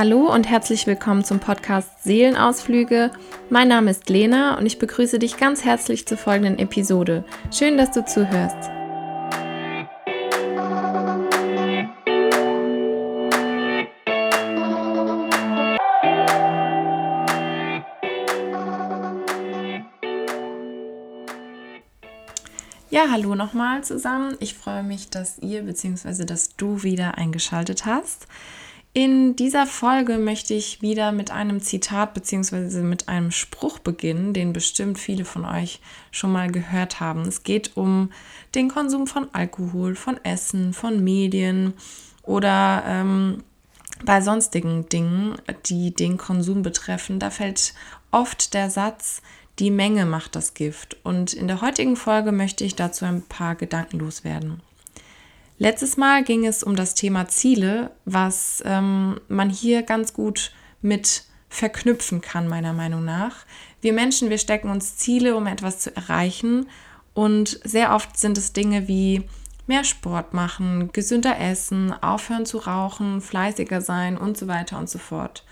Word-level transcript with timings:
Hallo 0.00 0.32
und 0.32 0.48
herzlich 0.48 0.86
willkommen 0.86 1.24
zum 1.24 1.40
Podcast 1.40 2.04
Seelenausflüge. 2.04 3.10
Mein 3.50 3.68
Name 3.68 3.90
ist 3.90 4.08
Lena 4.08 4.56
und 4.56 4.64
ich 4.64 4.78
begrüße 4.78 5.18
dich 5.18 5.36
ganz 5.36 5.62
herzlich 5.62 6.06
zur 6.06 6.16
folgenden 6.16 6.58
Episode. 6.58 7.22
Schön, 7.52 7.76
dass 7.76 7.90
du 7.90 8.02
zuhörst. 8.06 8.79
Ja, 22.92 23.06
hallo 23.08 23.36
nochmal 23.36 23.84
zusammen. 23.84 24.36
Ich 24.40 24.54
freue 24.54 24.82
mich, 24.82 25.10
dass 25.10 25.38
ihr 25.38 25.62
bzw. 25.62 26.24
dass 26.24 26.56
du 26.56 26.82
wieder 26.82 27.18
eingeschaltet 27.18 27.86
hast. 27.86 28.26
In 28.92 29.36
dieser 29.36 29.68
Folge 29.68 30.18
möchte 30.18 30.54
ich 30.54 30.82
wieder 30.82 31.12
mit 31.12 31.30
einem 31.30 31.60
Zitat 31.60 32.14
bzw. 32.14 32.82
mit 32.82 33.08
einem 33.08 33.30
Spruch 33.30 33.78
beginnen, 33.78 34.32
den 34.32 34.52
bestimmt 34.52 34.98
viele 34.98 35.24
von 35.24 35.44
euch 35.44 35.80
schon 36.10 36.32
mal 36.32 36.50
gehört 36.50 36.98
haben. 36.98 37.20
Es 37.22 37.44
geht 37.44 37.76
um 37.76 38.10
den 38.56 38.68
Konsum 38.68 39.06
von 39.06 39.28
Alkohol, 39.32 39.94
von 39.94 40.18
Essen, 40.24 40.72
von 40.72 41.04
Medien 41.04 41.74
oder 42.24 42.82
ähm, 42.86 43.44
bei 44.04 44.20
sonstigen 44.20 44.88
Dingen, 44.88 45.36
die 45.66 45.94
den 45.94 46.16
Konsum 46.16 46.62
betreffen. 46.62 47.20
Da 47.20 47.30
fällt 47.30 47.72
oft 48.10 48.52
der 48.52 48.68
Satz, 48.68 49.22
die 49.60 49.70
Menge 49.70 50.06
macht 50.06 50.34
das 50.34 50.54
Gift. 50.54 50.96
Und 51.04 51.34
in 51.34 51.46
der 51.46 51.60
heutigen 51.60 51.94
Folge 51.94 52.32
möchte 52.32 52.64
ich 52.64 52.74
dazu 52.74 53.04
ein 53.04 53.22
paar 53.22 53.54
Gedanken 53.54 53.98
loswerden. 53.98 54.62
Letztes 55.58 55.98
Mal 55.98 56.24
ging 56.24 56.46
es 56.46 56.62
um 56.62 56.74
das 56.74 56.94
Thema 56.94 57.28
Ziele, 57.28 57.90
was 58.06 58.62
ähm, 58.64 59.20
man 59.28 59.50
hier 59.50 59.82
ganz 59.82 60.14
gut 60.14 60.52
mit 60.80 61.24
verknüpfen 61.50 62.22
kann, 62.22 62.48
meiner 62.48 62.72
Meinung 62.72 63.04
nach. 63.04 63.44
Wir 63.82 63.92
Menschen, 63.92 64.30
wir 64.30 64.38
stecken 64.38 64.70
uns 64.70 64.96
Ziele, 64.96 65.36
um 65.36 65.46
etwas 65.46 65.80
zu 65.80 65.94
erreichen. 65.94 66.66
Und 67.12 67.60
sehr 67.62 67.94
oft 67.94 68.18
sind 68.18 68.38
es 68.38 68.54
Dinge 68.54 68.88
wie 68.88 69.28
mehr 69.66 69.84
Sport 69.84 70.32
machen, 70.32 70.90
gesünder 70.92 71.38
essen, 71.38 71.92
aufhören 72.02 72.46
zu 72.46 72.58
rauchen, 72.58 73.20
fleißiger 73.20 73.82
sein 73.82 74.16
und 74.16 74.38
so 74.38 74.48
weiter 74.48 74.78
und 74.78 74.88
so 74.88 74.98
fort. 74.98 75.44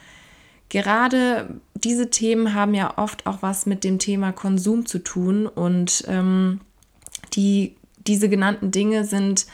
Gerade 0.68 1.60
diese 1.74 2.10
Themen 2.10 2.54
haben 2.54 2.74
ja 2.74 2.98
oft 2.98 3.26
auch 3.26 3.38
was 3.40 3.66
mit 3.66 3.84
dem 3.84 3.98
Thema 3.98 4.32
Konsum 4.32 4.84
zu 4.86 4.98
tun 4.98 5.46
und 5.46 6.04
ähm, 6.08 6.60
die, 7.32 7.74
diese 8.06 8.28
genannten 8.28 8.70
Dinge 8.70 9.04
sind 9.04 9.46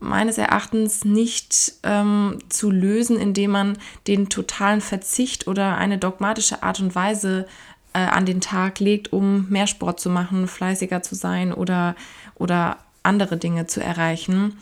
meines 0.00 0.36
Erachtens 0.36 1.04
nicht 1.04 1.74
ähm, 1.84 2.38
zu 2.48 2.70
lösen, 2.70 3.18
indem 3.18 3.52
man 3.52 3.78
den 4.08 4.28
totalen 4.28 4.80
Verzicht 4.80 5.46
oder 5.46 5.76
eine 5.76 5.98
dogmatische 5.98 6.62
Art 6.62 6.80
und 6.80 6.94
Weise 6.94 7.46
äh, 7.92 8.00
an 8.00 8.26
den 8.26 8.40
Tag 8.40 8.80
legt, 8.80 9.12
um 9.12 9.48
mehr 9.48 9.68
Sport 9.68 10.00
zu 10.00 10.10
machen, 10.10 10.48
fleißiger 10.48 11.02
zu 11.02 11.14
sein 11.14 11.52
oder, 11.52 11.94
oder 12.34 12.78
andere 13.04 13.36
Dinge 13.36 13.66
zu 13.66 13.80
erreichen. 13.80 14.58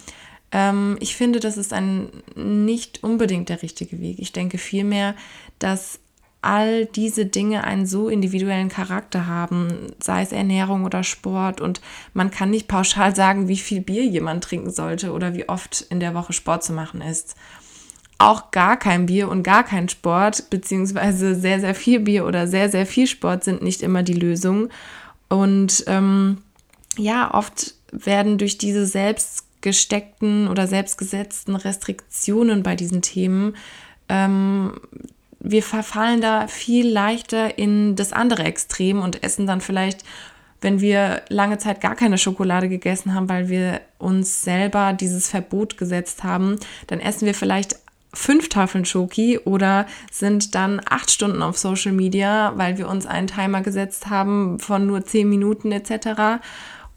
Ähm, 0.52 0.96
ich 1.00 1.16
finde, 1.16 1.40
das 1.40 1.56
ist 1.56 1.72
ein 1.72 2.08
nicht 2.34 3.02
unbedingt 3.02 3.48
der 3.48 3.62
richtige 3.62 4.00
Weg. 4.00 4.18
Ich 4.18 4.32
denke 4.32 4.58
vielmehr, 4.58 5.14
dass 5.58 6.00
all 6.42 6.86
diese 6.86 7.26
Dinge 7.26 7.64
einen 7.64 7.86
so 7.86 8.08
individuellen 8.08 8.70
Charakter 8.70 9.26
haben, 9.26 9.92
sei 10.02 10.22
es 10.22 10.32
Ernährung 10.32 10.84
oder 10.84 11.04
Sport. 11.04 11.60
Und 11.60 11.80
man 12.14 12.30
kann 12.30 12.50
nicht 12.50 12.68
pauschal 12.68 13.14
sagen, 13.14 13.48
wie 13.48 13.58
viel 13.58 13.80
Bier 13.80 14.04
jemand 14.06 14.44
trinken 14.44 14.70
sollte 14.70 15.12
oder 15.12 15.34
wie 15.34 15.48
oft 15.48 15.82
in 15.90 16.00
der 16.00 16.14
Woche 16.14 16.32
Sport 16.32 16.64
zu 16.64 16.72
machen 16.72 17.02
ist. 17.02 17.36
Auch 18.18 18.50
gar 18.50 18.78
kein 18.78 19.06
Bier 19.06 19.28
und 19.28 19.42
gar 19.42 19.64
kein 19.64 19.88
Sport, 19.88 20.50
beziehungsweise 20.50 21.34
sehr, 21.34 21.60
sehr 21.60 21.74
viel 21.74 22.00
Bier 22.00 22.26
oder 22.26 22.46
sehr, 22.46 22.70
sehr 22.70 22.86
viel 22.86 23.06
Sport 23.06 23.44
sind 23.44 23.62
nicht 23.62 23.82
immer 23.82 24.02
die 24.02 24.14
Lösung. 24.14 24.68
Und 25.28 25.84
ähm, 25.86 26.38
ja, 26.96 27.32
oft 27.34 27.74
werden 27.92 28.38
durch 28.38 28.58
diese 28.58 28.86
selbst 28.86 29.44
gesteckten 29.60 30.48
oder 30.48 30.66
selbstgesetzten 30.66 31.56
Restriktionen 31.56 32.62
bei 32.62 32.76
diesen 32.76 33.02
Themen 33.02 33.54
ähm, 34.10 34.72
wir 35.40 35.62
verfallen 35.62 36.20
da 36.20 36.46
viel 36.46 36.86
leichter 36.86 37.58
in 37.58 37.96
das 37.96 38.12
andere 38.12 38.44
Extrem 38.44 39.00
und 39.00 39.22
essen 39.22 39.46
dann 39.46 39.62
vielleicht, 39.62 40.04
wenn 40.60 40.82
wir 40.82 41.22
lange 41.28 41.56
Zeit 41.56 41.80
gar 41.80 41.94
keine 41.94 42.18
Schokolade 42.18 42.68
gegessen 42.68 43.14
haben, 43.14 43.30
weil 43.30 43.48
wir 43.48 43.80
uns 43.98 44.42
selber 44.42 44.92
dieses 44.92 45.28
Verbot 45.28 45.78
gesetzt 45.78 46.22
haben, 46.22 46.56
dann 46.88 47.00
essen 47.00 47.24
wir 47.24 47.34
vielleicht 47.34 47.76
fünf 48.12 48.48
Tafeln 48.50 48.84
Schoki 48.84 49.38
oder 49.38 49.86
sind 50.10 50.54
dann 50.54 50.80
acht 50.84 51.10
Stunden 51.10 51.42
auf 51.42 51.56
Social 51.56 51.92
Media, 51.92 52.52
weil 52.56 52.76
wir 52.76 52.88
uns 52.88 53.06
einen 53.06 53.28
Timer 53.28 53.62
gesetzt 53.62 54.10
haben 54.10 54.58
von 54.58 54.86
nur 54.86 55.06
zehn 55.06 55.28
Minuten 55.28 55.72
etc. 55.72 56.42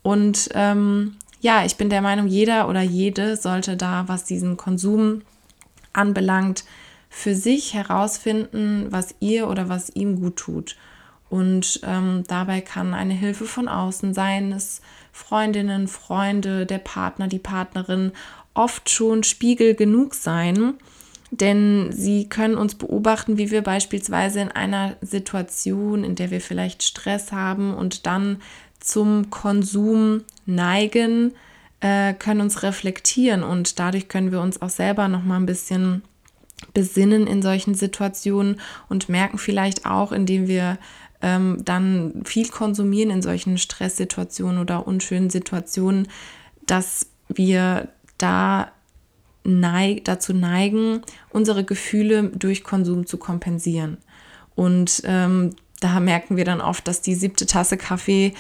Und 0.02 0.50
ähm, 0.54 1.16
ja, 1.44 1.66
ich 1.66 1.76
bin 1.76 1.90
der 1.90 2.02
Meinung, 2.02 2.28
jeder 2.28 2.70
oder 2.70 2.82
jede 2.82 3.36
sollte 3.36 3.76
da, 3.76 4.06
was 4.08 4.24
diesen 4.24 4.56
Konsum 4.56 5.24
anbelangt, 5.92 6.64
für 7.10 7.36
sich 7.36 7.74
herausfinden, 7.74 8.88
was 8.90 9.14
ihr 9.20 9.50
oder 9.50 9.68
was 9.68 9.90
ihm 9.94 10.22
gut 10.22 10.38
tut. 10.38 10.78
Und 11.30 11.82
ähm, 11.84 12.24
dabei 12.28 12.62
kann 12.62 12.94
eine 12.94 13.14
Hilfe 13.14 13.44
von 13.44 13.68
außen 13.68 14.14
sein, 14.14 14.54
es 14.54 14.82
Freundinnen, 15.12 15.90
Freunde, 15.90 16.66
der 16.66 16.78
Partner, 16.78 17.28
die 17.28 17.40
Partnerin 17.40 18.14
oft 18.54 18.90
schon 18.90 19.24
Spiegel 19.24 19.76
genug 19.76 20.16
sein, 20.16 20.76
denn 21.30 21.92
sie 21.92 22.30
können 22.30 22.56
uns 22.56 22.76
beobachten, 22.76 23.38
wie 23.38 23.52
wir 23.52 23.64
beispielsweise 23.64 24.40
in 24.40 24.52
einer 24.52 24.96
Situation, 25.02 26.06
in 26.06 26.16
der 26.16 26.32
wir 26.32 26.40
vielleicht 26.40 26.84
Stress 26.84 27.34
haben 27.34 27.74
und 27.74 28.06
dann 28.06 28.42
zum 28.80 29.30
Konsum 29.30 30.22
neigen, 30.46 31.34
äh, 31.80 32.14
können 32.14 32.42
uns 32.42 32.64
reflektieren 32.64 33.44
und 33.44 33.80
dadurch 33.80 34.08
können 34.08 34.32
wir 34.32 34.42
uns 34.42 34.62
auch 34.62 34.70
selber 34.70 35.08
noch 35.08 35.24
mal 35.24 35.38
ein 35.38 35.46
bisschen 35.46 36.04
besinnen 36.74 37.28
in 37.28 37.42
solchen 37.42 37.76
Situationen 37.76 38.60
und 38.88 39.10
merken 39.10 39.38
vielleicht 39.38 39.86
auch, 39.86 40.12
indem 40.12 40.48
wir 40.48 40.78
ähm, 41.22 41.62
dann 41.64 42.24
viel 42.26 42.50
konsumieren 42.50 43.10
in 43.10 43.22
solchen 43.22 43.58
Stresssituationen 43.58 44.60
oder 44.60 44.88
unschönen 44.88 45.30
Situationen, 45.30 46.08
dass 46.66 47.08
wir 47.28 47.90
da 48.18 48.72
neig 49.44 50.06
dazu 50.06 50.34
neigen, 50.34 51.02
unsere 51.30 51.64
Gefühle 51.64 52.30
durch 52.30 52.64
Konsum 52.64 53.06
zu 53.06 53.18
kompensieren. 53.18 53.98
Und 54.56 55.02
ähm, 55.06 55.52
da 55.80 56.00
merken 56.00 56.38
wir 56.38 56.46
dann 56.46 56.62
oft, 56.62 56.88
dass 56.88 57.02
die 57.02 57.16
siebte 57.16 57.46
Tasse 57.46 57.76
Kaffee 57.76 58.34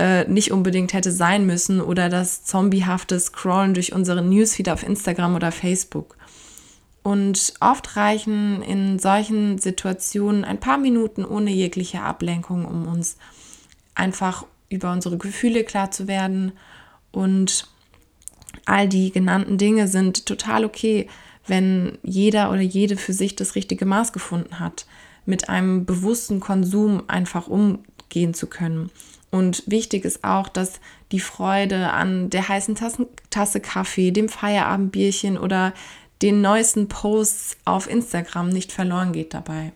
äh, 0.00 0.24
nicht 0.26 0.50
unbedingt 0.50 0.94
hätte 0.94 1.12
sein 1.12 1.44
müssen 1.44 1.82
oder 1.82 2.08
das 2.08 2.42
zombiehafte 2.44 3.20
Scrollen 3.20 3.74
durch 3.74 3.92
unseren 3.92 4.30
Newsfeed 4.30 4.70
auf 4.70 4.82
Instagram 4.82 5.34
oder 5.34 5.52
Facebook. 5.52 6.16
Und 7.02 7.52
oft 7.60 7.96
reichen 7.96 8.62
in 8.62 8.98
solchen 8.98 9.58
Situationen 9.58 10.44
ein 10.44 10.58
paar 10.58 10.78
Minuten 10.78 11.26
ohne 11.26 11.50
jegliche 11.50 12.00
Ablenkung, 12.00 12.64
um 12.64 12.86
uns 12.88 13.18
einfach 13.94 14.46
über 14.70 14.90
unsere 14.90 15.18
Gefühle 15.18 15.64
klar 15.64 15.90
zu 15.90 16.08
werden. 16.08 16.52
Und 17.12 17.68
all 18.64 18.88
die 18.88 19.12
genannten 19.12 19.58
Dinge 19.58 19.86
sind 19.86 20.24
total 20.24 20.64
okay, 20.64 21.08
wenn 21.46 21.98
jeder 22.02 22.50
oder 22.50 22.60
jede 22.60 22.96
für 22.96 23.12
sich 23.12 23.36
das 23.36 23.54
richtige 23.54 23.84
Maß 23.84 24.14
gefunden 24.14 24.60
hat, 24.60 24.86
mit 25.26 25.50
einem 25.50 25.84
bewussten 25.84 26.40
Konsum 26.40 27.02
einfach 27.06 27.48
umgehen 28.10 28.34
zu 28.34 28.46
können. 28.46 28.90
Und 29.30 29.62
wichtig 29.66 30.04
ist 30.04 30.24
auch, 30.24 30.48
dass 30.48 30.80
die 31.12 31.20
Freude 31.20 31.92
an 31.92 32.30
der 32.30 32.48
heißen 32.48 32.74
Tasse, 32.74 33.06
Tasse 33.30 33.60
Kaffee, 33.60 34.10
dem 34.10 34.28
Feierabendbierchen 34.28 35.38
oder 35.38 35.72
den 36.20 36.40
neuesten 36.40 36.88
Posts 36.88 37.56
auf 37.64 37.88
Instagram 37.88 38.48
nicht 38.48 38.72
verloren 38.72 39.12
geht 39.12 39.32
dabei. 39.32 39.72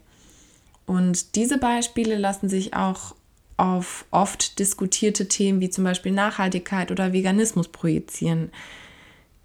Und 0.86 1.36
diese 1.36 1.58
Beispiele 1.58 2.18
lassen 2.18 2.48
sich 2.48 2.74
auch 2.74 3.14
auf 3.56 4.04
oft 4.10 4.58
diskutierte 4.58 5.28
Themen 5.28 5.60
wie 5.60 5.70
zum 5.70 5.84
Beispiel 5.84 6.12
Nachhaltigkeit 6.12 6.90
oder 6.90 7.12
Veganismus 7.12 7.68
projizieren. 7.68 8.50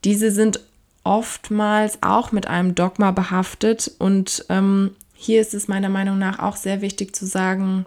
Diese 0.03 0.31
sind 0.31 0.61
oftmals 1.03 1.99
auch 2.01 2.31
mit 2.31 2.47
einem 2.47 2.73
Dogma 2.73 3.11
behaftet 3.11 3.91
und 3.99 4.45
ähm, 4.49 4.95
hier 5.13 5.39
ist 5.39 5.53
es 5.53 5.67
meiner 5.67 5.89
Meinung 5.89 6.17
nach 6.17 6.39
auch 6.39 6.55
sehr 6.55 6.81
wichtig 6.81 7.15
zu 7.15 7.27
sagen, 7.27 7.85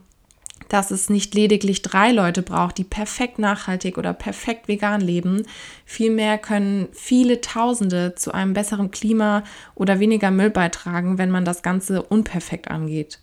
dass 0.73 0.91
es 0.91 1.11
nicht 1.11 1.35
lediglich 1.35 1.83
drei 1.83 2.13
Leute 2.13 2.43
braucht, 2.43 2.79
die 2.79 2.85
perfekt 2.85 3.39
nachhaltig 3.39 3.99
oder 3.99 4.15
perfekt 4.15 4.69
vegan 4.69 5.01
leben. 5.01 5.43
Vielmehr 5.85 6.39
können 6.39 6.89
viele 6.93 7.41
Tausende 7.43 8.15
zu 8.15 8.33
einem 8.33 8.55
besseren 8.55 8.91
Klima 8.91 9.45
oder 9.75 10.01
weniger 10.01 10.31
Müll 10.31 10.51
beitragen, 10.51 11.19
wenn 11.19 11.31
man 11.31 11.45
das 11.45 11.63
Ganze 11.63 12.03
unperfekt 12.03 12.71
angeht. 12.71 13.19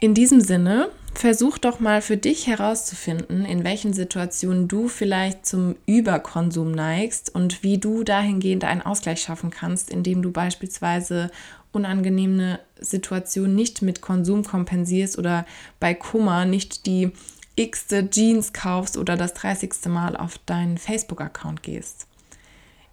In 0.00 0.14
diesem 0.14 0.40
Sinne 0.40 0.90
versuch 1.14 1.58
doch 1.58 1.80
mal 1.80 2.02
für 2.02 2.16
dich 2.16 2.46
herauszufinden, 2.46 3.44
in 3.44 3.64
welchen 3.64 3.92
Situationen 3.92 4.68
du 4.68 4.88
vielleicht 4.88 5.44
zum 5.44 5.76
Überkonsum 5.86 6.70
neigst 6.70 7.34
und 7.34 7.62
wie 7.62 7.78
du 7.78 8.04
dahingehend 8.04 8.64
einen 8.64 8.82
Ausgleich 8.82 9.20
schaffen 9.20 9.50
kannst, 9.50 9.90
indem 9.90 10.22
du 10.22 10.30
beispielsweise 10.30 11.30
unangenehme 11.72 12.58
Situationen 12.80 13.54
nicht 13.54 13.82
mit 13.82 14.00
Konsum 14.00 14.44
kompensierst 14.44 15.18
oder 15.18 15.46
bei 15.78 15.94
Kummer 15.94 16.44
nicht 16.44 16.86
die 16.86 17.12
x-te 17.56 18.08
Jeans 18.08 18.52
kaufst 18.52 18.96
oder 18.96 19.16
das 19.16 19.34
30. 19.34 19.72
Mal 19.86 20.16
auf 20.16 20.38
deinen 20.38 20.78
Facebook-Account 20.78 21.62
gehst. 21.62 22.06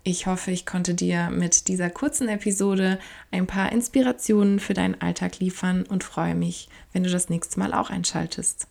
Ich 0.09 0.25
hoffe, 0.25 0.51
ich 0.51 0.65
konnte 0.65 0.93
dir 0.93 1.29
mit 1.31 1.67
dieser 1.67 1.89
kurzen 1.89 2.29
Episode 2.29 2.97
ein 3.29 3.45
paar 3.45 3.73
Inspirationen 3.73 4.61
für 4.61 4.73
deinen 4.73 5.01
Alltag 5.01 5.39
liefern 5.39 5.83
und 5.83 6.01
freue 6.01 6.33
mich, 6.33 6.69
wenn 6.93 7.03
du 7.03 7.09
das 7.09 7.27
nächste 7.27 7.59
Mal 7.59 7.73
auch 7.73 7.89
einschaltest. 7.89 8.67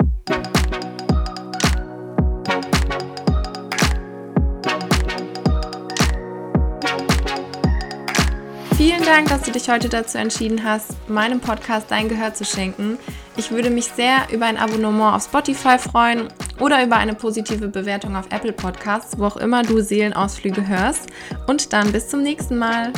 Vielen 8.79 9.05
Dank, 9.05 9.29
dass 9.29 9.43
du 9.43 9.53
dich 9.53 9.69
heute 9.69 9.91
dazu 9.91 10.17
entschieden 10.17 10.65
hast, 10.65 10.94
meinem 11.06 11.41
Podcast 11.41 11.91
dein 11.91 12.09
Gehör 12.09 12.33
zu 12.33 12.47
schenken. 12.47 12.97
Ich 13.37 13.50
würde 13.50 13.69
mich 13.69 13.88
sehr 13.88 14.27
über 14.33 14.47
ein 14.47 14.56
Abonnement 14.56 15.15
auf 15.15 15.25
Spotify 15.25 15.77
freuen 15.79 16.29
oder 16.61 16.85
über 16.85 16.97
eine 16.97 17.14
positive 17.14 17.69
Bewertung 17.69 18.17
auf 18.17 18.26
Apple 18.31 18.53
Podcasts, 18.53 19.19
wo 19.19 19.25
auch 19.25 19.37
immer 19.37 19.62
du 19.62 19.81
Seelenausflüge 19.81 20.67
hörst. 20.67 21.08
Und 21.47 21.73
dann 21.73 21.93
bis 21.93 22.08
zum 22.08 22.23
nächsten 22.23 22.56
Mal. 22.56 22.93